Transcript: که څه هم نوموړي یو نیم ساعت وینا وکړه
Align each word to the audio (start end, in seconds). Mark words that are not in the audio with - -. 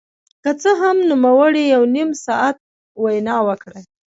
که 0.43 0.51
څه 0.61 0.71
هم 0.81 0.97
نوموړي 1.11 1.63
یو 1.73 1.83
نیم 1.95 2.09
ساعت 2.25 2.57
وینا 3.03 3.37
وکړه 3.47 3.79